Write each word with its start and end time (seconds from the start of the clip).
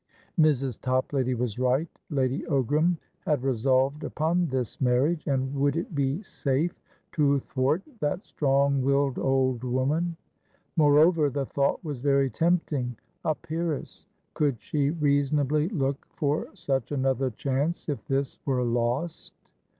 Mrs. 0.39 0.81
Toplady 0.81 1.35
was 1.35 1.59
right; 1.59 1.87
Lady 2.09 2.41
Ogram 2.49 2.97
had 3.27 3.43
resolved 3.43 4.03
upon 4.03 4.47
this 4.47 4.81
marriage, 4.81 5.27
and 5.27 5.53
would 5.53 5.75
it 5.75 5.93
be 5.93 6.23
safe 6.23 6.81
to 7.11 7.37
thwart 7.41 7.83
that 7.99 8.25
strong 8.25 8.81
willed 8.81 9.19
old 9.19 9.63
woman? 9.63 10.17
Moreover, 10.75 11.29
the 11.29 11.45
thought 11.45 11.83
was 11.85 12.01
very 12.01 12.31
tempting. 12.31 12.97
A 13.25 13.35
peeress! 13.35 14.07
Could 14.33 14.59
she 14.59 14.89
reasonably 14.89 15.69
look 15.69 16.03
for 16.15 16.47
such 16.55 16.91
another 16.91 17.29
chance, 17.29 17.87
if 17.87 18.03
this 18.07 18.39
were 18.43 18.63
lost? 18.63 19.35